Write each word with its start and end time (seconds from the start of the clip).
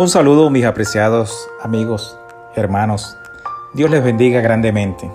Un 0.00 0.08
saludo 0.08 0.48
mis 0.48 0.64
apreciados 0.64 1.50
amigos, 1.60 2.18
hermanos. 2.56 3.18
Dios 3.74 3.90
les 3.90 4.02
bendiga 4.02 4.40
grandemente. 4.40 5.10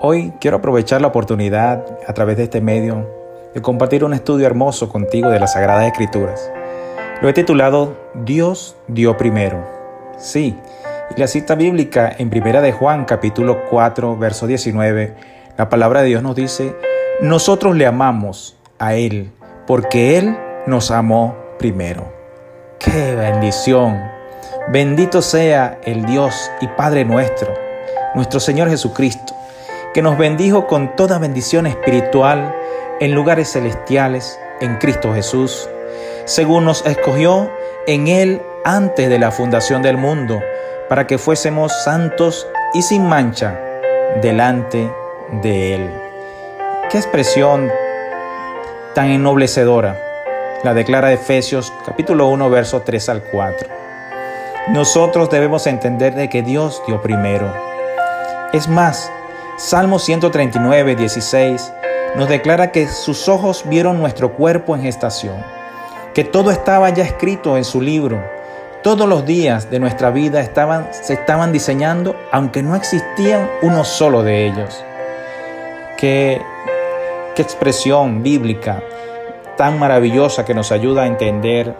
Hoy 0.00 0.32
quiero 0.40 0.58
aprovechar 0.58 1.00
la 1.00 1.08
oportunidad 1.08 1.84
a 2.06 2.12
través 2.12 2.36
de 2.36 2.44
este 2.44 2.60
medio 2.60 3.04
de 3.52 3.60
compartir 3.60 4.04
un 4.04 4.14
estudio 4.14 4.46
hermoso 4.46 4.88
contigo 4.90 5.28
de 5.28 5.40
las 5.40 5.54
Sagradas 5.54 5.88
Escrituras. 5.88 6.52
Lo 7.20 7.28
he 7.28 7.32
titulado 7.32 7.96
Dios 8.14 8.76
dio 8.86 9.16
primero. 9.16 9.66
Sí, 10.18 10.56
y 11.10 11.20
la 11.20 11.26
cita 11.26 11.56
bíblica 11.56 12.14
en 12.16 12.30
Primera 12.30 12.60
de 12.60 12.70
Juan 12.70 13.06
capítulo 13.06 13.64
4 13.68 14.16
verso 14.16 14.46
19, 14.46 15.16
la 15.58 15.68
palabra 15.68 16.02
de 16.02 16.06
Dios 16.10 16.22
nos 16.22 16.36
dice, 16.36 16.76
nosotros 17.20 17.74
le 17.74 17.86
amamos 17.86 18.56
a 18.78 18.94
Él 18.94 19.32
porque 19.66 20.16
Él 20.16 20.38
nos 20.68 20.92
amó 20.92 21.34
primero. 21.58 22.15
¡Qué 22.78 23.14
bendición! 23.14 24.10
Bendito 24.68 25.22
sea 25.22 25.78
el 25.84 26.04
Dios 26.04 26.50
y 26.60 26.68
Padre 26.68 27.04
nuestro, 27.04 27.54
nuestro 28.14 28.38
Señor 28.38 28.68
Jesucristo, 28.68 29.34
que 29.94 30.02
nos 30.02 30.18
bendijo 30.18 30.66
con 30.66 30.94
toda 30.94 31.18
bendición 31.18 31.66
espiritual 31.66 32.54
en 33.00 33.14
lugares 33.14 33.52
celestiales 33.52 34.38
en 34.60 34.76
Cristo 34.76 35.14
Jesús, 35.14 35.68
según 36.26 36.66
nos 36.66 36.84
escogió 36.84 37.50
en 37.86 38.08
Él 38.08 38.42
antes 38.64 39.08
de 39.08 39.18
la 39.18 39.30
fundación 39.30 39.80
del 39.80 39.96
mundo, 39.96 40.42
para 40.88 41.06
que 41.06 41.16
fuésemos 41.18 41.72
santos 41.82 42.46
y 42.74 42.82
sin 42.82 43.08
mancha 43.08 43.58
delante 44.20 44.90
de 45.42 45.74
Él. 45.74 45.90
Qué 46.90 46.98
expresión 46.98 47.70
tan 48.94 49.06
ennoblecedora 49.06 50.05
la 50.66 50.74
declara 50.74 51.12
Efesios 51.12 51.72
capítulo 51.86 52.26
1, 52.26 52.50
verso 52.50 52.82
3 52.82 53.08
al 53.10 53.22
4. 53.22 53.68
Nosotros 54.70 55.30
debemos 55.30 55.64
entender 55.68 56.16
de 56.16 56.28
que 56.28 56.42
Dios 56.42 56.82
dio 56.88 57.00
primero. 57.00 57.54
Es 58.52 58.66
más, 58.66 59.12
Salmo 59.58 60.00
139, 60.00 60.96
16 60.96 61.72
nos 62.16 62.28
declara 62.28 62.72
que 62.72 62.88
sus 62.88 63.28
ojos 63.28 63.62
vieron 63.68 64.00
nuestro 64.00 64.32
cuerpo 64.32 64.74
en 64.74 64.82
gestación, 64.82 65.36
que 66.14 66.24
todo 66.24 66.50
estaba 66.50 66.90
ya 66.90 67.04
escrito 67.04 67.56
en 67.56 67.64
su 67.64 67.80
libro. 67.80 68.20
Todos 68.82 69.08
los 69.08 69.24
días 69.24 69.70
de 69.70 69.78
nuestra 69.78 70.10
vida 70.10 70.40
estaban, 70.40 70.88
se 70.90 71.12
estaban 71.12 71.52
diseñando, 71.52 72.16
aunque 72.32 72.64
no 72.64 72.74
existían 72.74 73.48
uno 73.62 73.84
solo 73.84 74.24
de 74.24 74.48
ellos. 74.48 74.84
Qué, 75.96 76.42
qué 77.36 77.42
expresión 77.42 78.24
bíblica 78.24 78.82
tan 79.56 79.78
maravillosa 79.78 80.44
que 80.44 80.54
nos 80.54 80.72
ayuda 80.72 81.02
a 81.02 81.06
entender 81.06 81.74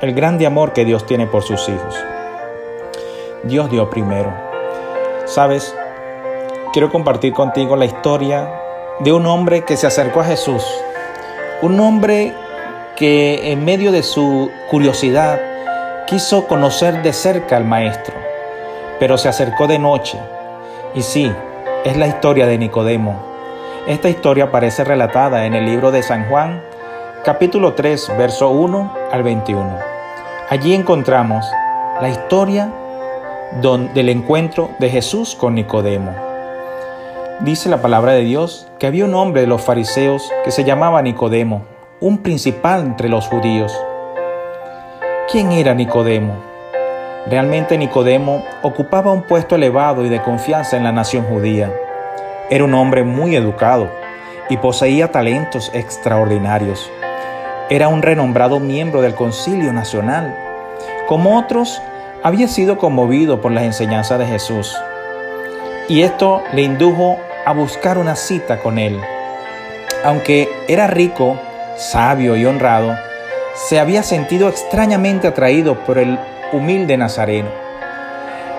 el 0.00 0.14
grande 0.14 0.46
amor 0.46 0.72
que 0.72 0.84
Dios 0.84 1.06
tiene 1.06 1.26
por 1.26 1.42
sus 1.42 1.68
hijos. 1.68 1.94
Dios 3.44 3.70
dio 3.70 3.88
primero. 3.90 4.32
Sabes, 5.26 5.74
quiero 6.72 6.90
compartir 6.90 7.32
contigo 7.32 7.76
la 7.76 7.84
historia 7.84 8.48
de 9.00 9.12
un 9.12 9.26
hombre 9.26 9.62
que 9.64 9.76
se 9.76 9.86
acercó 9.86 10.20
a 10.20 10.24
Jesús. 10.24 10.64
Un 11.60 11.78
hombre 11.80 12.34
que 12.96 13.52
en 13.52 13.64
medio 13.64 13.92
de 13.92 14.02
su 14.02 14.50
curiosidad 14.70 15.40
quiso 16.06 16.46
conocer 16.46 17.02
de 17.02 17.12
cerca 17.12 17.56
al 17.56 17.64
Maestro, 17.64 18.14
pero 18.98 19.18
se 19.18 19.28
acercó 19.28 19.66
de 19.66 19.78
noche. 19.78 20.18
Y 20.94 21.02
sí, 21.02 21.32
es 21.84 21.96
la 21.96 22.06
historia 22.06 22.46
de 22.46 22.58
Nicodemo. 22.58 23.32
Esta 23.86 24.08
historia 24.08 24.44
aparece 24.44 24.84
relatada 24.84 25.46
en 25.46 25.54
el 25.54 25.64
libro 25.64 25.90
de 25.90 26.02
San 26.02 26.28
Juan 26.28 26.62
capítulo 27.24 27.74
3, 27.74 28.14
verso 28.18 28.50
1 28.50 28.94
al 29.12 29.22
21. 29.22 29.78
Allí 30.50 30.74
encontramos 30.74 31.46
la 32.00 32.08
historia 32.08 32.72
del 33.94 34.08
encuentro 34.08 34.70
de 34.80 34.90
Jesús 34.90 35.36
con 35.36 35.54
Nicodemo. 35.54 36.12
Dice 37.40 37.68
la 37.68 37.80
palabra 37.80 38.12
de 38.12 38.22
Dios 38.22 38.66
que 38.80 38.88
había 38.88 39.04
un 39.04 39.14
hombre 39.14 39.42
de 39.42 39.46
los 39.46 39.62
fariseos 39.62 40.32
que 40.42 40.50
se 40.50 40.64
llamaba 40.64 41.00
Nicodemo, 41.00 41.62
un 42.00 42.18
principal 42.18 42.80
entre 42.80 43.08
los 43.08 43.28
judíos. 43.28 43.72
¿Quién 45.30 45.52
era 45.52 45.74
Nicodemo? 45.74 46.34
Realmente 47.30 47.78
Nicodemo 47.78 48.42
ocupaba 48.62 49.12
un 49.12 49.22
puesto 49.22 49.54
elevado 49.54 50.04
y 50.04 50.08
de 50.08 50.20
confianza 50.22 50.76
en 50.76 50.82
la 50.82 50.90
nación 50.90 51.24
judía. 51.26 51.72
Era 52.50 52.64
un 52.64 52.74
hombre 52.74 53.04
muy 53.04 53.36
educado 53.36 53.88
y 54.48 54.56
poseía 54.56 55.12
talentos 55.12 55.70
extraordinarios. 55.72 56.90
Era 57.72 57.88
un 57.88 58.02
renombrado 58.02 58.60
miembro 58.60 59.00
del 59.00 59.14
Concilio 59.14 59.72
Nacional. 59.72 60.36
Como 61.08 61.38
otros, 61.38 61.80
había 62.22 62.46
sido 62.46 62.76
conmovido 62.76 63.40
por 63.40 63.50
las 63.50 63.64
enseñanzas 63.64 64.18
de 64.18 64.26
Jesús. 64.26 64.76
Y 65.88 66.02
esto 66.02 66.42
le 66.52 66.60
indujo 66.60 67.16
a 67.46 67.52
buscar 67.54 67.96
una 67.96 68.14
cita 68.14 68.58
con 68.58 68.78
él. 68.78 69.00
Aunque 70.04 70.50
era 70.68 70.86
rico, 70.86 71.40
sabio 71.78 72.36
y 72.36 72.44
honrado, 72.44 72.94
se 73.54 73.80
había 73.80 74.02
sentido 74.02 74.50
extrañamente 74.50 75.26
atraído 75.26 75.82
por 75.86 75.96
el 75.96 76.18
humilde 76.52 76.98
Nazareno. 76.98 77.48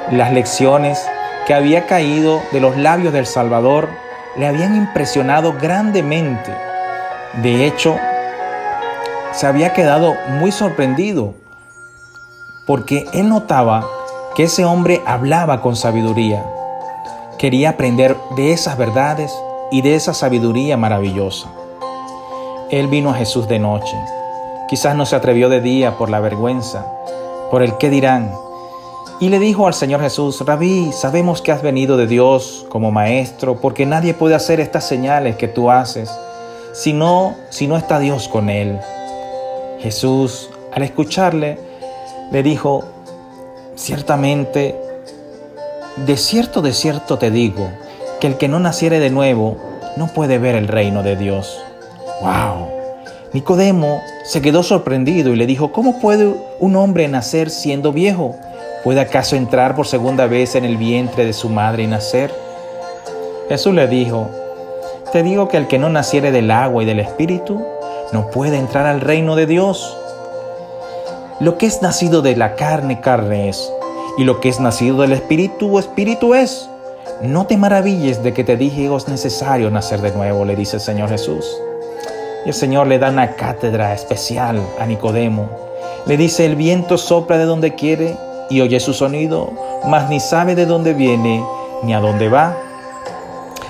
Las 0.10 0.34
lecciones 0.34 1.08
que 1.46 1.54
había 1.54 1.86
caído 1.86 2.42
de 2.52 2.62
los 2.62 2.78
labios 2.78 3.14
del 3.14 3.28
Salvador 3.28 3.90
le 4.38 4.48
habían 4.48 4.76
impresionado 4.76 5.54
grandemente. 5.54 6.52
De 7.44 7.68
hecho, 7.68 8.00
se 9.34 9.48
había 9.48 9.74
quedado 9.74 10.14
muy 10.40 10.52
sorprendido 10.52 11.34
porque 12.66 13.06
él 13.14 13.30
notaba 13.30 13.86
que 14.36 14.44
ese 14.44 14.66
hombre 14.66 15.02
hablaba 15.06 15.62
con 15.62 15.76
sabiduría. 15.76 16.46
Quería 17.38 17.72
aprender 17.72 18.16
de 18.36 18.54
esas 18.54 18.78
verdades 18.78 19.34
y 19.72 19.82
de 19.82 19.96
esa 19.96 20.14
sabiduría 20.14 20.78
maravillosa. 20.78 21.50
Él 22.70 22.88
vino 22.88 23.10
a 23.10 23.16
Jesús 23.16 23.48
de 23.48 23.60
noche. 23.60 23.98
Quizás 24.70 24.96
no 24.96 25.06
se 25.06 25.16
atrevió 25.16 25.50
de 25.50 25.62
día 25.62 25.98
por 25.98 26.10
la 26.10 26.20
vergüenza, 26.20 26.86
por 27.52 27.64
el 27.64 27.78
qué 27.78 27.90
dirán. 27.90 28.32
Y 29.20 29.30
le 29.30 29.40
dijo 29.40 29.68
al 29.68 29.74
Señor 29.74 30.02
Jesús, 30.02 30.42
Rabí, 30.46 30.92
sabemos 30.92 31.42
que 31.42 31.52
has 31.52 31.62
venido 31.62 31.98
de 31.98 32.08
Dios 32.08 32.66
como 32.70 32.92
maestro, 32.92 33.60
porque 33.62 33.86
nadie 33.86 34.14
puede 34.14 34.36
hacer 34.36 34.60
estas 34.60 34.88
señales 34.88 35.36
que 35.36 35.48
tú 35.48 35.70
haces, 35.70 36.10
si 36.74 36.94
no, 36.94 37.36
si 37.50 37.68
no 37.68 37.78
está 37.78 38.00
Dios 38.00 38.28
con 38.28 38.50
él. 38.50 38.80
Jesús, 39.84 40.50
al 40.72 40.82
escucharle, 40.84 41.60
le 42.32 42.42
dijo, 42.42 42.86
ciertamente, 43.76 44.80
de 45.98 46.16
cierto, 46.16 46.62
de 46.62 46.72
cierto 46.72 47.18
te 47.18 47.30
digo, 47.30 47.70
que 48.22 48.28
el 48.28 48.38
que 48.38 48.48
no 48.48 48.62
naciere 48.62 49.02
de 49.02 49.10
nuevo 49.10 49.58
no 49.98 50.08
puede 50.08 50.38
ver 50.38 50.56
el 50.56 50.70
reino 50.70 51.04
de 51.04 51.18
Dios. 51.18 51.62
¡Wow! 52.22 52.70
Nicodemo 53.34 54.00
se 54.24 54.42
quedó 54.42 54.64
sorprendido 54.64 55.34
y 55.34 55.36
le 55.36 55.46
dijo, 55.46 55.74
¿cómo 55.74 56.00
puede 56.00 56.34
un 56.62 56.78
hombre 56.78 57.06
nacer 57.10 57.50
siendo 57.50 57.92
viejo? 57.92 58.38
¿Puede 58.86 59.02
acaso 59.02 59.36
entrar 59.36 59.76
por 59.76 59.86
segunda 59.86 60.28
vez 60.28 60.56
en 60.56 60.64
el 60.64 60.78
vientre 60.78 61.26
de 61.26 61.34
su 61.34 61.50
madre 61.50 61.84
y 61.84 61.88
nacer? 61.88 62.34
Jesús 63.50 63.74
le 63.74 63.88
dijo, 63.88 64.30
te 65.12 65.24
digo 65.24 65.50
que 65.50 65.58
el 65.58 65.68
que 65.68 65.78
no 65.78 65.90
naciere 65.90 66.32
del 66.32 66.52
agua 66.52 66.84
y 66.84 66.86
del 66.86 67.02
espíritu 67.02 67.62
no 68.12 68.30
puede 68.30 68.58
entrar 68.58 68.86
al 68.86 69.02
reino 69.02 69.36
de 69.36 69.46
Dios. 69.46 69.98
Lo 71.40 71.58
que 71.58 71.66
es 71.66 71.82
nacido 71.82 72.22
de 72.22 72.36
la 72.36 72.56
carne, 72.56 73.02
carne 73.02 73.50
es, 73.50 73.72
y 74.18 74.24
lo 74.24 74.40
que 74.40 74.50
es 74.50 74.60
nacido 74.60 75.02
del 75.02 75.14
espíritu, 75.14 75.80
espíritu 75.80 76.34
es. 76.36 76.70
No 77.22 77.46
te 77.46 77.58
maravilles 77.58 78.22
de 78.22 78.34
que 78.34 78.44
te 78.44 78.58
dije 78.58 78.94
es 78.96 79.08
necesario 79.08 79.72
nacer 79.72 80.02
de 80.02 80.12
nuevo, 80.12 80.46
le 80.46 80.56
dice 80.56 80.78
el 80.78 80.82
Señor 80.82 81.10
Jesús. 81.10 81.46
Y 82.46 82.50
el 82.50 82.54
Señor 82.54 82.88
le 82.88 83.00
da 83.00 83.10
una 83.10 83.36
cátedra 83.36 83.94
especial 83.94 84.62
a 84.80 84.86
Nicodemo. 84.86 85.50
Le 86.06 86.18
dice, 86.18 86.46
el 86.46 86.56
viento 86.56 86.98
sopla 86.98 87.38
de 87.38 87.46
donde 87.46 87.76
quiere 87.76 88.18
y 88.50 88.62
oye 88.62 88.80
su 88.80 88.94
sonido, 88.94 89.52
mas 89.86 90.10
ni 90.10 90.20
sabe 90.20 90.54
de 90.54 90.66
dónde 90.66 90.94
viene 90.94 91.44
ni 91.84 91.94
a 91.94 92.00
dónde 92.00 92.30
va. 92.30 92.56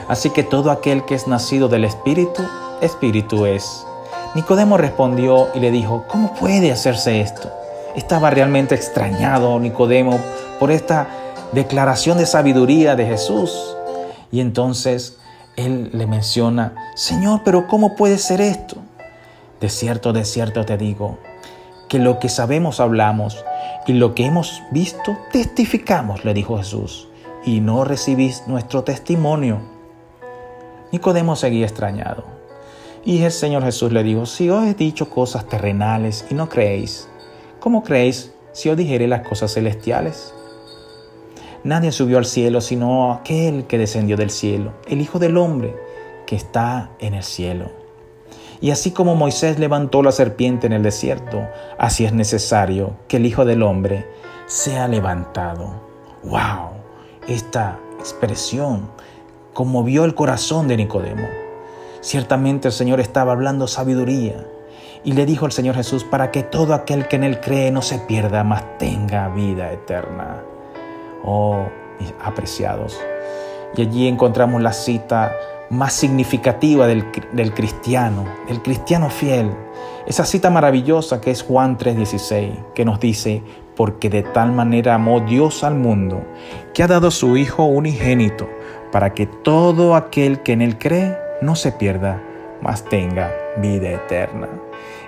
Así 0.07 0.29
que 0.31 0.43
todo 0.43 0.71
aquel 0.71 1.05
que 1.05 1.15
es 1.15 1.27
nacido 1.27 1.69
del 1.69 1.85
Espíritu, 1.85 2.43
Espíritu 2.81 3.45
es. 3.45 3.85
Nicodemo 4.35 4.77
respondió 4.77 5.49
y 5.53 5.59
le 5.59 5.69
dijo, 5.69 6.05
¿cómo 6.07 6.33
puede 6.33 6.71
hacerse 6.71 7.21
esto? 7.21 7.51
Estaba 7.95 8.31
realmente 8.31 8.73
extrañado 8.73 9.59
Nicodemo 9.59 10.19
por 10.59 10.71
esta 10.71 11.07
declaración 11.51 12.17
de 12.17 12.25
sabiduría 12.25 12.95
de 12.95 13.05
Jesús. 13.05 13.77
Y 14.31 14.39
entonces 14.39 15.19
él 15.55 15.91
le 15.93 16.07
menciona, 16.07 16.73
Señor, 16.95 17.41
pero 17.45 17.67
¿cómo 17.67 17.95
puede 17.95 18.17
ser 18.17 18.41
esto? 18.41 18.77
De 19.61 19.69
cierto, 19.69 20.13
de 20.13 20.25
cierto 20.25 20.65
te 20.65 20.77
digo, 20.77 21.19
que 21.87 21.99
lo 21.99 22.17
que 22.17 22.27
sabemos 22.27 22.79
hablamos 22.79 23.45
y 23.85 23.93
lo 23.93 24.15
que 24.15 24.25
hemos 24.25 24.63
visto 24.71 25.15
testificamos, 25.31 26.25
le 26.25 26.33
dijo 26.33 26.57
Jesús, 26.57 27.07
y 27.45 27.59
no 27.59 27.83
recibís 27.83 28.47
nuestro 28.47 28.83
testimonio. 28.83 29.61
Nicodemo 30.91 31.35
seguía 31.35 31.67
extrañado. 31.67 32.32
Y 33.05 33.21
el 33.23 33.31
Señor 33.31 33.63
Jesús 33.63 33.91
le 33.91 34.01
dijo, 34.01 34.25
si 34.25 34.49
os 34.49 34.65
he 34.65 34.73
dicho 34.73 35.09
cosas 35.09 35.47
terrenales 35.49 36.25
y 36.29 36.35
no 36.35 36.47
creéis, 36.47 37.09
¿cómo 37.59 37.83
creéis 37.83 38.31
si 38.53 38.69
os 38.69 38.77
dijere 38.77 39.09
las 39.09 39.27
cosas 39.27 39.53
celestiales? 39.53 40.33
Nadie 41.65 41.91
subió 41.91 42.17
al 42.17 42.25
cielo 42.25 42.61
sino 42.61 43.11
aquel 43.11 43.65
que 43.65 43.77
descendió 43.77 44.15
del 44.15 44.29
cielo, 44.29 44.71
el 44.87 45.01
Hijo 45.01 45.19
del 45.19 45.35
Hombre 45.37 45.75
que 46.25 46.37
está 46.37 46.91
en 46.99 47.13
el 47.13 47.23
cielo. 47.23 47.71
Y 48.61 48.71
así 48.71 48.91
como 48.91 49.15
Moisés 49.15 49.59
levantó 49.59 50.01
la 50.01 50.13
serpiente 50.13 50.67
en 50.67 50.73
el 50.73 50.83
desierto, 50.83 51.45
así 51.77 52.05
es 52.05 52.13
necesario 52.13 52.95
que 53.09 53.17
el 53.17 53.25
Hijo 53.25 53.43
del 53.43 53.63
Hombre 53.63 54.07
sea 54.45 54.87
levantado. 54.87 55.73
¡Wow! 56.23 56.69
Esta 57.27 57.77
expresión 57.99 58.89
conmovió 59.53 60.05
el 60.05 60.15
corazón 60.15 60.69
de 60.69 60.77
Nicodemo. 60.77 61.42
Ciertamente 62.03 62.67
el 62.67 62.73
Señor 62.73 62.99
estaba 62.99 63.31
hablando 63.31 63.65
sabiduría 63.65 64.45
y 65.05 65.13
le 65.13 65.25
dijo 65.25 65.45
al 65.45 65.53
Señor 65.53 65.75
Jesús 65.75 66.03
para 66.03 66.31
que 66.31 66.43
todo 66.43 66.73
aquel 66.73 67.07
que 67.07 67.15
en 67.15 67.23
Él 67.23 67.39
cree 67.39 67.71
no 67.71 67.81
se 67.81 67.97
pierda, 67.97 68.43
mas 68.43 68.77
tenga 68.77 69.29
vida 69.29 69.71
eterna. 69.71 70.43
Oh, 71.23 71.65
apreciados. 72.21 72.99
Y 73.77 73.83
allí 73.83 74.09
encontramos 74.09 74.61
la 74.61 74.73
cita 74.73 75.31
más 75.69 75.93
significativa 75.93 76.87
del, 76.87 77.05
del, 77.31 77.53
cristiano, 77.53 78.25
del 78.49 78.61
cristiano 78.61 79.09
fiel. 79.09 79.49
Esa 80.05 80.25
cita 80.25 80.49
maravillosa 80.49 81.21
que 81.21 81.31
es 81.31 81.41
Juan 81.41 81.77
3:16, 81.77 82.73
que 82.75 82.83
nos 82.83 82.99
dice, 82.99 83.43
porque 83.77 84.09
de 84.09 84.23
tal 84.23 84.51
manera 84.51 84.95
amó 84.95 85.21
Dios 85.21 85.63
al 85.63 85.75
mundo, 85.75 86.21
que 86.73 86.83
ha 86.83 86.87
dado 86.87 87.11
su 87.11 87.37
Hijo 87.37 87.63
unigénito, 87.63 88.49
para 88.91 89.13
que 89.13 89.25
todo 89.25 89.95
aquel 89.95 90.41
que 90.41 90.51
en 90.51 90.61
Él 90.61 90.77
cree 90.77 91.22
no 91.43 91.55
se 91.55 91.71
pierda, 91.71 92.21
mas 92.61 92.83
tenga 92.85 93.31
vida 93.57 93.89
eterna. 93.89 94.47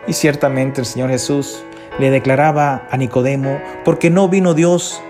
Y 0.07 0.13
ciertamente 0.13 0.81
el 0.81 0.85
Señor 0.85 1.09
Jesús 1.09 1.63
le 1.97 2.11
declaraba 2.11 2.87
a 2.91 2.97
Nicodemo, 2.97 3.59
porque 3.83 4.09
no 4.09 4.27
vino 4.29 4.53
Dios, 4.53 5.01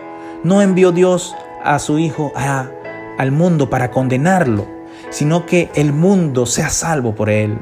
no 0.44 0.62
envió 0.62 0.92
Dios 0.92 1.36
a 1.64 1.80
su 1.80 2.00
Hijo 2.00 2.32
al 2.36 3.32
mundo 3.32 3.70
para 3.70 3.92
condenarlo, 3.92 4.68
sino 5.10 5.46
que 5.46 5.70
el 5.76 5.92
mundo 5.92 6.46
sea 6.46 6.70
salvo 6.70 7.16
por 7.16 7.30
él. 7.30 7.58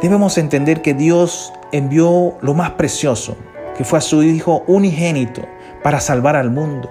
Debemos 0.00 0.38
entender 0.38 0.82
que 0.82 0.94
Dios 0.94 1.52
envió 1.72 2.34
lo 2.40 2.54
más 2.54 2.72
precioso, 2.72 3.36
que 3.76 3.84
fue 3.84 3.98
a 3.98 4.02
su 4.02 4.22
Hijo 4.22 4.62
unigénito, 4.66 5.42
para 5.82 6.00
salvar 6.00 6.36
al 6.36 6.50
mundo. 6.50 6.88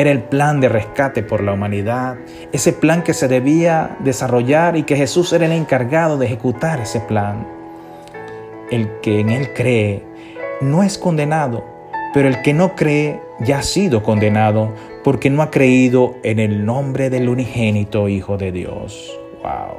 Era 0.00 0.12
el 0.12 0.22
plan 0.22 0.62
de 0.62 0.70
rescate 0.70 1.22
por 1.22 1.42
la 1.42 1.52
humanidad, 1.52 2.16
ese 2.52 2.72
plan 2.72 3.02
que 3.02 3.12
se 3.12 3.28
debía 3.28 3.98
desarrollar 3.98 4.74
y 4.78 4.84
que 4.84 4.96
Jesús 4.96 5.30
era 5.34 5.44
el 5.44 5.52
encargado 5.52 6.16
de 6.16 6.24
ejecutar 6.24 6.80
ese 6.80 7.00
plan. 7.00 7.46
El 8.70 8.88
que 9.02 9.20
en 9.20 9.28
Él 9.28 9.52
cree 9.52 10.02
no 10.62 10.82
es 10.82 10.96
condenado, 10.96 11.66
pero 12.14 12.28
el 12.28 12.40
que 12.40 12.54
no 12.54 12.76
cree 12.76 13.20
ya 13.40 13.58
ha 13.58 13.62
sido 13.62 14.02
condenado 14.02 14.72
porque 15.04 15.28
no 15.28 15.42
ha 15.42 15.50
creído 15.50 16.14
en 16.22 16.38
el 16.38 16.64
nombre 16.64 17.10
del 17.10 17.28
unigénito 17.28 18.08
Hijo 18.08 18.38
de 18.38 18.52
Dios. 18.52 19.14
Wow. 19.42 19.76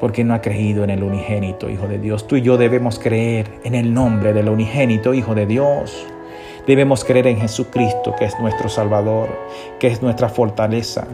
Porque 0.00 0.22
no 0.22 0.34
ha 0.34 0.42
creído 0.42 0.84
en 0.84 0.90
el 0.90 1.02
unigénito 1.02 1.70
Hijo 1.70 1.88
de 1.88 1.98
Dios. 1.98 2.26
Tú 2.26 2.36
y 2.36 2.42
yo 2.42 2.58
debemos 2.58 2.98
creer 2.98 3.46
en 3.64 3.74
el 3.74 3.94
nombre 3.94 4.34
del 4.34 4.50
unigénito 4.50 5.14
Hijo 5.14 5.34
de 5.34 5.46
Dios. 5.46 6.06
Debemos 6.70 7.04
creer 7.04 7.26
en 7.26 7.40
Jesucristo, 7.40 8.14
que 8.16 8.26
es 8.26 8.38
nuestro 8.38 8.68
Salvador, 8.68 9.28
que 9.80 9.88
es 9.88 10.02
nuestra 10.02 10.28
fortaleza, 10.28 11.04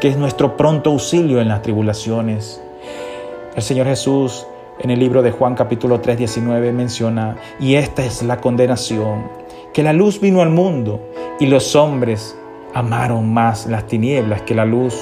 que 0.00 0.08
es 0.08 0.16
nuestro 0.16 0.56
pronto 0.56 0.90
auxilio 0.90 1.40
en 1.40 1.46
las 1.46 1.62
tribulaciones. 1.62 2.60
El 3.54 3.62
Señor 3.62 3.86
Jesús 3.86 4.48
en 4.80 4.90
el 4.90 4.98
libro 4.98 5.22
de 5.22 5.30
Juan 5.30 5.54
capítulo 5.54 6.00
3, 6.00 6.18
19 6.18 6.72
menciona, 6.72 7.36
y 7.60 7.76
esta 7.76 8.04
es 8.04 8.24
la 8.24 8.38
condenación, 8.38 9.30
que 9.72 9.84
la 9.84 9.92
luz 9.92 10.20
vino 10.20 10.42
al 10.42 10.50
mundo 10.50 10.98
y 11.38 11.46
los 11.46 11.76
hombres 11.76 12.36
amaron 12.74 13.32
más 13.32 13.66
las 13.66 13.86
tinieblas 13.86 14.42
que 14.42 14.56
la 14.56 14.64
luz, 14.64 14.96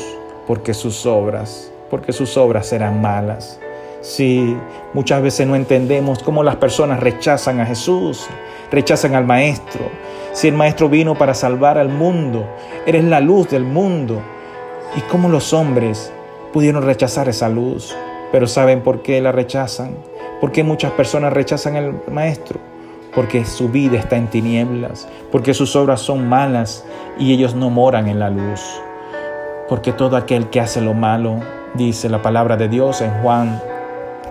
porque 0.47 0.75
sus 0.75 1.07
obras 1.07 1.73
porque 1.89 2.13
sus 2.13 2.37
obras 2.37 2.67
serán 2.67 3.01
malas. 3.01 3.61
Sí, 4.05 4.55
muchas 4.93 5.23
veces 5.23 5.47
no 5.47 5.57
entendemos 5.57 6.23
cómo 6.23 6.43
las 6.43 6.57
personas 6.57 7.01
rechazan 7.01 7.59
a 7.61 7.65
Jesús, 7.65 8.27
rechazan 8.71 9.15
al 9.15 9.25
Maestro. 9.25 9.81
Si 10.35 10.47
el 10.47 10.53
Maestro 10.53 10.91
vino 10.91 11.15
para 11.15 11.33
salvar 11.33 11.79
al 11.79 11.89
mundo, 11.89 12.45
eres 12.85 13.03
la 13.03 13.21
luz 13.21 13.49
del 13.49 13.65
mundo. 13.65 14.21
¿Y 14.95 15.01
cómo 15.11 15.31
los 15.31 15.55
hombres 15.55 16.13
pudieron 16.53 16.83
rechazar 16.83 17.31
esa 17.31 17.49
luz? 17.49 17.97
Pero 18.31 18.47
¿saben 18.47 18.83
por 18.83 19.01
qué 19.01 19.23
la 19.23 19.33
rechazan? 19.33 19.97
¿Por 20.39 20.53
qué 20.53 20.63
muchas 20.63 20.93
personas 20.93 21.33
rechazan 21.33 21.77
al 21.77 22.03
Maestro? 22.13 22.61
Porque 23.15 23.47
su 23.47 23.71
vida 23.71 23.99
está 23.99 24.17
en 24.17 24.27
tinieblas, 24.27 25.09
porque 25.33 25.55
sus 25.55 25.75
obras 25.77 26.03
son 26.03 26.29
malas 26.29 26.85
y 27.19 27.33
ellos 27.33 27.55
no 27.55 27.71
moran 27.71 28.07
en 28.09 28.19
la 28.19 28.29
luz. 28.29 28.61
Porque 29.67 29.93
todo 29.93 30.19
aquel 30.19 30.51
que 30.51 30.61
hace 30.61 30.83
lo 30.83 30.93
malo 30.93 31.41
dice 31.73 32.11
la 32.11 32.21
palabra 32.21 32.59
de 32.59 32.69
Dios 32.69 33.01
en 33.01 33.11
Juan 33.23 33.63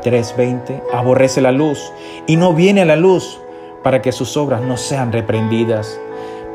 3:20, 0.03 0.83
aborrece 0.94 1.41
la 1.41 1.51
luz 1.51 1.91
y 2.27 2.35
no 2.35 2.53
viene 2.53 2.81
a 2.81 2.85
la 2.85 2.95
luz 2.95 3.39
para 3.83 4.01
que 4.01 4.11
sus 4.11 4.38
obras 4.38 4.61
no 4.61 4.77
sean 4.77 5.11
reprendidas. 5.11 6.00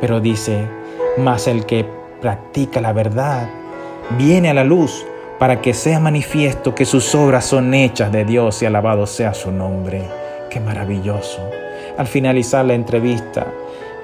Pero 0.01 0.21
dice, 0.21 0.67
mas 1.17 1.47
el 1.49 1.67
que 1.67 1.87
practica 2.21 2.81
la 2.81 2.93
verdad 2.93 3.49
viene 4.17 4.51
a 4.51 4.55
la 4.55 4.65
luz 4.65 5.07
para 5.39 5.61
que 5.61 5.75
sea 5.75 6.01
manifiesto 6.01 6.75
que 6.75 6.85
sus 6.85 7.15
obras 7.15 7.45
son 7.45 7.73
hechas 7.75 8.11
de 8.11 8.25
Dios 8.25 8.63
y 8.63 8.67
alabado 8.67 9.07
sea 9.07 9.35
su 9.35 9.53
nombre. 9.53 10.03
Qué 10.51 10.61
maravilloso. 10.61 11.41
Al 11.97 12.07
finalizar 12.07 12.65
la 12.65 12.75
entrevista, 12.75 13.47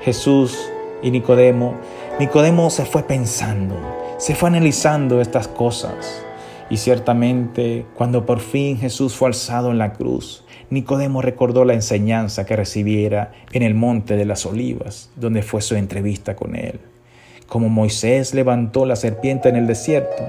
Jesús 0.02 0.70
y 1.02 1.10
Nicodemo, 1.10 1.74
Nicodemo 2.18 2.70
se 2.70 2.84
fue 2.84 3.02
pensando, 3.02 3.74
se 4.18 4.34
fue 4.34 4.48
analizando 4.48 5.20
estas 5.20 5.48
cosas. 5.48 6.24
Y 6.74 6.76
ciertamente, 6.76 7.86
cuando 7.94 8.26
por 8.26 8.40
fin 8.40 8.76
Jesús 8.76 9.14
fue 9.14 9.28
alzado 9.28 9.70
en 9.70 9.78
la 9.78 9.92
cruz, 9.92 10.44
Nicodemo 10.70 11.22
recordó 11.22 11.64
la 11.64 11.72
enseñanza 11.72 12.44
que 12.46 12.56
recibiera 12.56 13.30
en 13.52 13.62
el 13.62 13.76
monte 13.76 14.16
de 14.16 14.24
las 14.24 14.44
olivas, 14.44 15.08
donde 15.14 15.42
fue 15.42 15.62
su 15.62 15.76
entrevista 15.76 16.34
con 16.34 16.56
él. 16.56 16.80
Como 17.46 17.68
Moisés 17.68 18.34
levantó 18.34 18.86
la 18.86 18.96
serpiente 18.96 19.48
en 19.48 19.54
el 19.54 19.68
desierto, 19.68 20.24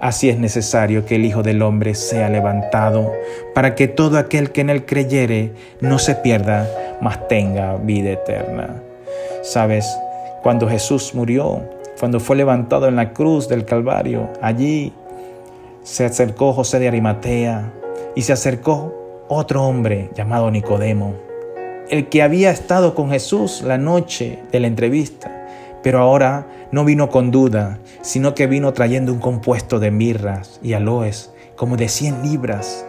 así 0.00 0.30
es 0.30 0.38
necesario 0.38 1.04
que 1.04 1.16
el 1.16 1.26
Hijo 1.26 1.42
del 1.42 1.60
Hombre 1.60 1.94
sea 1.94 2.30
levantado, 2.30 3.12
para 3.54 3.74
que 3.74 3.86
todo 3.86 4.16
aquel 4.16 4.52
que 4.52 4.62
en 4.62 4.70
él 4.70 4.86
creyere 4.86 5.52
no 5.82 5.98
se 5.98 6.14
pierda, 6.14 6.66
mas 7.02 7.28
tenga 7.28 7.76
vida 7.76 8.12
eterna. 8.12 8.74
Sabes, 9.42 9.86
cuando 10.42 10.66
Jesús 10.66 11.14
murió, 11.14 11.60
cuando 11.98 12.20
fue 12.20 12.36
levantado 12.36 12.88
en 12.88 12.96
la 12.96 13.12
cruz 13.12 13.50
del 13.50 13.66
Calvario, 13.66 14.30
allí 14.40 14.94
se 15.82 16.04
acercó 16.04 16.52
José 16.52 16.78
de 16.78 16.88
Arimatea 16.88 17.72
y 18.14 18.22
se 18.22 18.32
acercó 18.32 19.24
otro 19.28 19.64
hombre 19.64 20.10
llamado 20.14 20.50
Nicodemo, 20.50 21.14
el 21.88 22.08
que 22.08 22.22
había 22.22 22.50
estado 22.50 22.94
con 22.94 23.10
Jesús 23.10 23.62
la 23.62 23.78
noche 23.78 24.40
de 24.52 24.60
la 24.60 24.66
entrevista, 24.66 25.46
pero 25.82 26.00
ahora 26.00 26.46
no 26.70 26.84
vino 26.84 27.08
con 27.08 27.30
duda, 27.30 27.78
sino 28.02 28.34
que 28.34 28.46
vino 28.46 28.72
trayendo 28.72 29.12
un 29.12 29.20
compuesto 29.20 29.78
de 29.80 29.90
mirras 29.90 30.60
y 30.62 30.74
aloes, 30.74 31.32
como 31.56 31.76
de 31.76 31.88
cien 31.88 32.22
libras. 32.22 32.84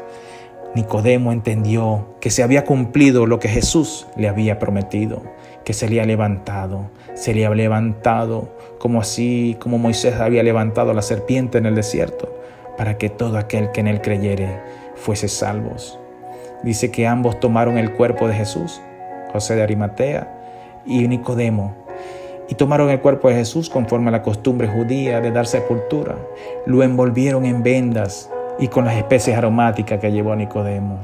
Nicodemo 0.76 1.32
entendió 1.32 2.16
que 2.20 2.30
se 2.30 2.44
había 2.44 2.66
cumplido 2.66 3.26
lo 3.26 3.40
que 3.40 3.50
Jesús 3.50 4.08
le 4.16 4.28
había 4.28 4.60
prometido, 4.60 5.22
que 5.64 5.74
se 5.74 5.90
le 5.90 6.06
levantado, 6.06 6.90
se 7.14 7.34
le 7.34 7.48
levantado 7.56 8.56
como 8.80 9.00
así 9.00 9.58
como 9.60 9.78
Moisés 9.78 10.16
había 10.16 10.44
levantado 10.44 10.94
la 10.94 11.02
serpiente 11.02 11.58
en 11.58 11.66
el 11.66 11.76
desierto 11.76 12.42
para 12.82 12.98
que 12.98 13.12
todo 13.12 13.38
aquel 13.38 13.72
que 13.72 13.82
en 13.82 13.88
él 13.88 14.02
creyere 14.02 14.60
fuese 14.96 15.28
salvos. 15.28 16.00
Dice 16.64 16.90
que 16.90 17.06
ambos 17.06 17.40
tomaron 17.40 17.78
el 17.78 17.94
cuerpo 17.94 18.28
de 18.28 18.34
Jesús, 18.34 18.82
José 19.32 19.56
de 19.56 19.62
Arimatea 19.62 20.82
y 20.84 21.08
Nicodemo, 21.08 21.76
y 22.50 22.56
tomaron 22.56 22.90
el 22.90 23.00
cuerpo 23.00 23.30
de 23.30 23.36
Jesús 23.36 23.70
conforme 23.70 24.08
a 24.08 24.14
la 24.14 24.24
costumbre 24.24 24.68
judía 24.68 25.22
de 25.22 25.30
dar 25.30 25.46
sepultura. 25.46 26.16
Lo 26.66 26.82
envolvieron 26.82 27.46
en 27.46 27.62
vendas 27.62 28.32
y 28.58 28.68
con 28.68 28.86
las 28.86 28.96
especies 28.96 29.38
aromáticas 29.38 30.00
que 30.00 30.12
llevó 30.12 30.36
Nicodemo. 30.36 30.98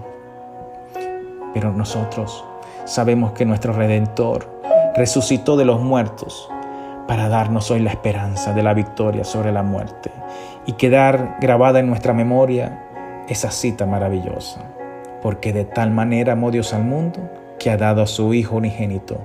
Pero 1.53 1.73
nosotros 1.73 2.43
sabemos 2.85 3.33
que 3.33 3.45
nuestro 3.45 3.71
Redentor 3.71 4.49
resucitó 4.95 5.55
de 5.55 5.65
los 5.65 5.79
muertos 5.79 6.49
para 7.07 7.29
darnos 7.29 7.69
hoy 7.69 7.81
la 7.81 7.91
esperanza 7.91 8.55
de 8.55 8.63
la 8.63 8.73
victoria 8.73 9.23
sobre 9.23 9.51
la 9.51 9.61
muerte 9.61 10.16
y 10.67 10.73
quedar 10.73 11.37
grabada 11.39 11.79
en 11.79 11.87
nuestra 11.87 12.13
memoria 12.13 12.83
esa 13.27 13.49
cita 13.49 13.87
maravillosa. 13.87 14.61
Porque 15.23 15.51
de 15.53 15.65
tal 15.65 15.89
manera 15.89 16.33
amó 16.33 16.51
Dios 16.51 16.73
al 16.73 16.83
mundo 16.83 17.19
que 17.57 17.71
ha 17.71 17.77
dado 17.77 18.03
a 18.03 18.07
su 18.07 18.33
Hijo 18.33 18.57
unigénito, 18.57 19.17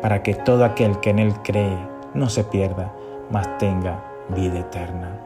para 0.00 0.22
que 0.22 0.34
todo 0.34 0.64
aquel 0.64 1.00
que 1.00 1.10
en 1.10 1.18
Él 1.18 1.34
cree 1.42 1.76
no 2.14 2.30
se 2.30 2.44
pierda, 2.44 2.94
mas 3.30 3.58
tenga 3.58 4.02
vida 4.28 4.60
eterna. 4.60 5.20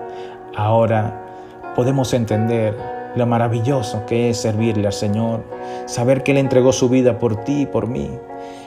Ahora 0.57 1.27
podemos 1.77 2.13
entender 2.15 2.77
lo 3.15 3.27
maravilloso 3.27 4.05
que 4.07 4.31
es 4.31 4.39
servirle 4.39 4.87
al 4.87 4.93
Señor, 4.93 5.45
saber 5.87 6.23
que 6.23 6.33
Él 6.33 6.39
entregó 6.39 6.73
su 6.73 6.89
vida 6.89 7.19
por 7.19 7.45
ti 7.45 7.63
y 7.63 7.67
por 7.67 7.89
mí, 7.89 8.11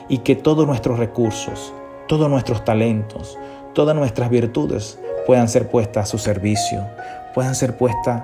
y 0.08 0.18
que 0.18 0.36
todos 0.36 0.66
nuestros 0.66 0.98
recursos, 0.98 1.74
todos 2.06 2.30
nuestros 2.30 2.64
talentos, 2.64 3.38
todas 3.74 3.96
nuestras 3.96 4.30
virtudes 4.30 4.98
puedan 5.26 5.48
ser 5.48 5.68
puestas 5.68 6.04
a 6.04 6.10
su 6.10 6.18
servicio, 6.18 6.86
puedan 7.34 7.54
ser 7.54 7.76
puestas 7.76 8.22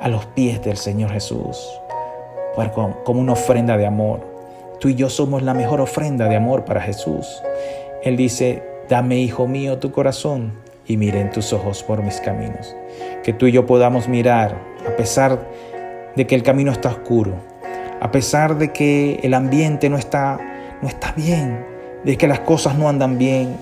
a 0.00 0.08
los 0.08 0.26
pies 0.26 0.62
del 0.62 0.76
Señor 0.76 1.10
Jesús, 1.10 1.80
como 3.04 3.20
una 3.20 3.32
ofrenda 3.32 3.76
de 3.76 3.86
amor. 3.86 4.20
Tú 4.80 4.88
y 4.88 4.94
yo 4.94 5.08
somos 5.08 5.42
la 5.42 5.54
mejor 5.54 5.80
ofrenda 5.80 6.28
de 6.28 6.36
amor 6.36 6.64
para 6.64 6.80
Jesús. 6.80 7.26
Él 8.02 8.16
dice, 8.16 8.62
dame, 8.88 9.18
hijo 9.18 9.46
mío, 9.46 9.78
tu 9.78 9.92
corazón 9.92 10.52
y 10.86 10.96
miren 10.96 11.30
tus 11.30 11.52
ojos 11.52 11.82
por 11.82 12.02
mis 12.02 12.20
caminos. 12.20 12.76
Que 13.22 13.32
tú 13.32 13.46
y 13.46 13.52
yo 13.52 13.66
podamos 13.66 14.08
mirar, 14.08 14.56
a 14.86 14.96
pesar 14.96 15.38
de 16.14 16.26
que 16.26 16.34
el 16.34 16.42
camino 16.42 16.70
está 16.70 16.90
oscuro, 16.90 17.32
a 18.00 18.10
pesar 18.10 18.58
de 18.58 18.72
que 18.72 19.20
el 19.22 19.32
ambiente 19.32 19.88
no 19.88 19.96
está, 19.96 20.38
no 20.82 20.88
está 20.88 21.12
bien, 21.12 21.64
de 22.04 22.18
que 22.18 22.28
las 22.28 22.40
cosas 22.40 22.76
no 22.76 22.88
andan 22.88 23.16
bien, 23.16 23.56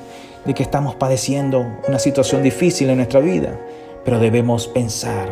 de 0.44 0.54
que 0.54 0.62
estamos 0.62 0.94
padeciendo 0.94 1.66
una 1.86 1.98
situación 1.98 2.42
difícil 2.42 2.90
en 2.90 2.96
nuestra 2.96 3.20
vida, 3.20 3.58
pero 4.04 4.18
debemos 4.18 4.66
pensar 4.66 5.28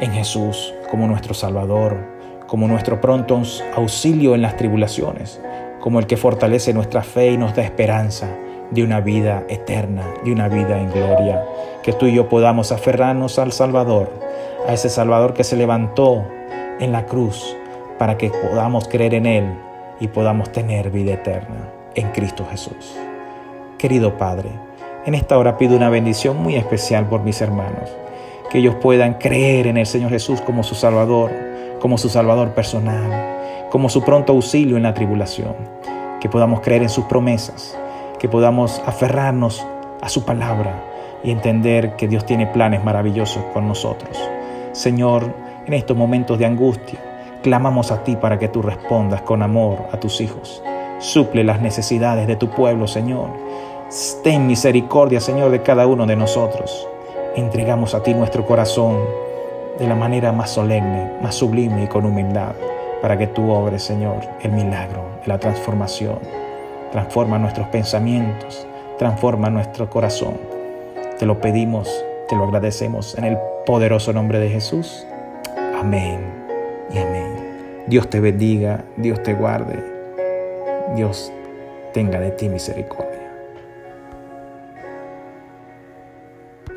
en 0.00 0.12
Jesús 0.12 0.74
como 0.90 1.06
nuestro 1.06 1.34
Salvador, 1.34 1.96
como 2.46 2.68
nuestro 2.68 3.00
pronto 3.00 3.40
auxilio 3.76 4.34
en 4.34 4.42
las 4.42 4.56
tribulaciones, 4.56 5.40
como 5.80 5.98
el 5.98 6.06
que 6.06 6.16
fortalece 6.16 6.72
nuestra 6.72 7.02
fe 7.02 7.32
y 7.32 7.36
nos 7.36 7.54
da 7.54 7.62
esperanza 7.62 8.28
de 8.70 8.82
una 8.82 9.00
vida 9.00 9.44
eterna, 9.48 10.04
de 10.24 10.32
una 10.32 10.48
vida 10.48 10.80
en 10.80 10.90
gloria. 10.90 11.44
Que 11.82 11.92
tú 11.92 12.06
y 12.06 12.14
yo 12.14 12.28
podamos 12.28 12.72
aferrarnos 12.72 13.38
al 13.38 13.52
Salvador, 13.52 14.10
a 14.66 14.72
ese 14.72 14.88
Salvador 14.88 15.34
que 15.34 15.44
se 15.44 15.56
levantó 15.56 16.24
en 16.80 16.92
la 16.92 17.06
cruz 17.06 17.56
para 17.98 18.18
que 18.18 18.30
podamos 18.30 18.88
creer 18.88 19.14
en 19.14 19.26
Él 19.26 19.44
y 20.00 20.08
podamos 20.08 20.50
tener 20.50 20.90
vida 20.90 21.14
eterna 21.14 21.70
en 21.94 22.10
Cristo 22.10 22.46
Jesús. 22.50 22.96
Querido 23.84 24.16
Padre, 24.16 24.48
en 25.04 25.14
esta 25.14 25.36
hora 25.36 25.58
pido 25.58 25.76
una 25.76 25.90
bendición 25.90 26.42
muy 26.42 26.56
especial 26.56 27.06
por 27.06 27.20
mis 27.20 27.42
hermanos, 27.42 27.90
que 28.48 28.56
ellos 28.56 28.76
puedan 28.76 29.18
creer 29.18 29.66
en 29.66 29.76
el 29.76 29.84
Señor 29.84 30.08
Jesús 30.08 30.40
como 30.40 30.62
su 30.62 30.74
Salvador, 30.74 31.30
como 31.80 31.98
su 31.98 32.08
Salvador 32.08 32.54
personal, 32.54 33.68
como 33.70 33.90
su 33.90 34.02
pronto 34.02 34.32
auxilio 34.32 34.78
en 34.78 34.84
la 34.84 34.94
tribulación, 34.94 35.54
que 36.18 36.30
podamos 36.30 36.62
creer 36.62 36.80
en 36.80 36.88
sus 36.88 37.04
promesas, 37.04 37.76
que 38.18 38.26
podamos 38.26 38.80
aferrarnos 38.86 39.62
a 40.00 40.08
su 40.08 40.24
palabra 40.24 40.82
y 41.22 41.30
entender 41.30 41.94
que 41.96 42.08
Dios 42.08 42.24
tiene 42.24 42.46
planes 42.46 42.82
maravillosos 42.82 43.44
con 43.52 43.68
nosotros. 43.68 44.18
Señor, 44.72 45.30
en 45.66 45.74
estos 45.74 45.94
momentos 45.94 46.38
de 46.38 46.46
angustia, 46.46 47.00
clamamos 47.42 47.92
a 47.92 48.02
ti 48.02 48.16
para 48.16 48.38
que 48.38 48.48
tú 48.48 48.62
respondas 48.62 49.20
con 49.20 49.42
amor 49.42 49.88
a 49.92 50.00
tus 50.00 50.22
hijos. 50.22 50.62
Suple 51.00 51.44
las 51.44 51.60
necesidades 51.60 52.26
de 52.26 52.36
tu 52.36 52.48
pueblo, 52.48 52.86
Señor. 52.86 53.28
Ten 54.24 54.48
misericordia, 54.48 55.20
Señor, 55.20 55.52
de 55.52 55.62
cada 55.62 55.86
uno 55.86 56.04
de 56.04 56.16
nosotros. 56.16 56.88
Entregamos 57.36 57.94
a 57.94 58.02
ti 58.02 58.12
nuestro 58.12 58.44
corazón 58.44 58.98
de 59.78 59.86
la 59.86 59.94
manera 59.94 60.32
más 60.32 60.50
solemne, 60.50 61.12
más 61.22 61.36
sublime 61.36 61.84
y 61.84 61.86
con 61.86 62.04
humildad, 62.04 62.54
para 63.00 63.16
que 63.16 63.28
tú 63.28 63.52
obres, 63.52 63.84
Señor, 63.84 64.16
el 64.42 64.50
milagro, 64.50 65.04
la 65.26 65.38
transformación. 65.38 66.18
Transforma 66.90 67.38
nuestros 67.38 67.68
pensamientos, 67.68 68.66
transforma 68.98 69.48
nuestro 69.48 69.88
corazón. 69.88 70.38
Te 71.20 71.24
lo 71.24 71.40
pedimos, 71.40 72.04
te 72.28 72.34
lo 72.34 72.44
agradecemos 72.44 73.16
en 73.16 73.24
el 73.26 73.38
poderoso 73.64 74.12
nombre 74.12 74.40
de 74.40 74.48
Jesús. 74.48 75.06
Amén 75.78 76.18
y 76.92 76.98
amén. 76.98 77.84
Dios 77.86 78.10
te 78.10 78.18
bendiga, 78.18 78.84
Dios 78.96 79.22
te 79.22 79.34
guarde, 79.34 79.78
Dios 80.96 81.32
tenga 81.92 82.18
de 82.18 82.32
ti 82.32 82.48
misericordia. 82.48 83.13